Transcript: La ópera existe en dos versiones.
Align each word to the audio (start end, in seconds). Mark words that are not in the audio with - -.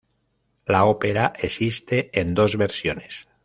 La 0.65 0.85
ópera 0.85 1.31
existe 1.37 2.09
en 2.19 2.33
dos 2.33 2.57
versiones. 2.57 3.27